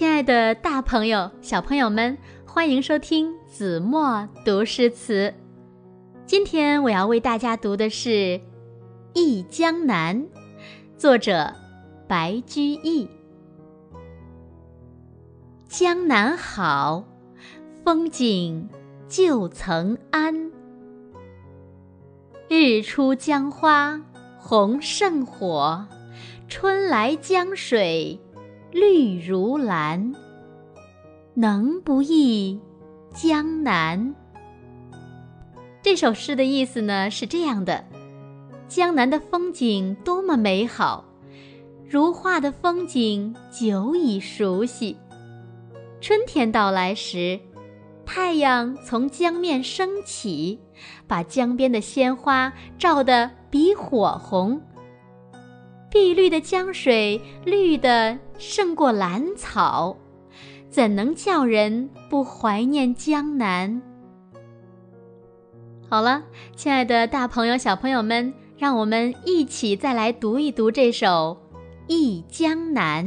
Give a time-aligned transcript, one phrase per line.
[0.00, 2.16] 亲爱的，大朋友、小朋友们，
[2.46, 5.34] 欢迎收听子墨读诗词。
[6.24, 8.08] 今天我要为大家读的是
[9.12, 10.22] 《忆江南》，
[10.96, 11.52] 作者
[12.08, 13.10] 白居易。
[15.68, 17.04] 江南好，
[17.84, 18.70] 风景
[19.06, 20.50] 旧曾谙。
[22.48, 24.00] 日出江花
[24.38, 25.86] 红胜火，
[26.48, 28.18] 春来江水
[28.72, 30.14] 绿如蓝。
[31.34, 32.60] 能不忆
[33.12, 34.14] 江南？
[35.82, 37.84] 这首诗的意思呢是这样的：
[38.68, 41.04] 江南的风景多么美好，
[41.88, 44.96] 如画的风景久已熟悉。
[46.00, 47.40] 春天到来时，
[48.06, 50.60] 太阳从江面升起，
[51.08, 54.60] 把江边的鲜花照得比火红。
[55.90, 59.96] 碧绿的江水绿得胜过兰草，
[60.68, 63.82] 怎能叫人不怀念江南？
[65.88, 66.22] 好了，
[66.54, 71.36] 亲爱的大朋友、小朋友们，让我们一起再来读一读这首
[71.88, 73.04] 《忆江南》。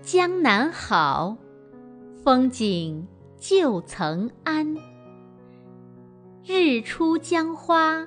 [0.00, 1.36] 江南好，
[2.22, 4.78] 风景旧曾谙。
[6.44, 8.06] 日出江花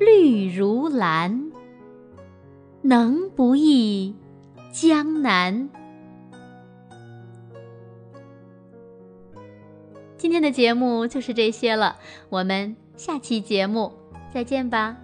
[0.00, 1.52] 绿如蓝。
[2.80, 4.16] 能不忆
[4.72, 5.68] 江南？
[10.16, 11.98] 今天的节目就是这些了，
[12.30, 13.92] 我们下期节目
[14.32, 14.96] 再见吧。